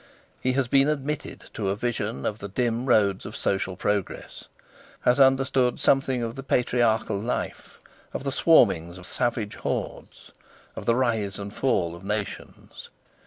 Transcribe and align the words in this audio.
He 0.39 0.53
has 0.53 0.67
been 0.67 0.87
admitted 0.87 1.43
to 1.53 1.69
a 1.69 1.75
vision 1.75 2.25
of 2.25 2.39
the 2.39 2.47
dim 2.47 2.87
roads 2.87 3.23
of 3.23 3.35
social 3.35 3.75
progress, 3.75 4.45
has 5.01 5.19
understood 5.19 5.79
something 5.79 6.23
of 6.23 6.47
patriarchal 6.47 7.19
life, 7.19 7.77
of 8.11 8.23
the 8.23 8.31
swarmings 8.31 8.97
of 8.97 9.05
savage 9.05 9.57
hordes, 9.57 10.31
of 10.75 10.87
the 10.87 10.95
rise 10.95 11.37
and 11.37 11.53
fall 11.53 11.93
of 11.95 12.03
nations. 12.03 12.89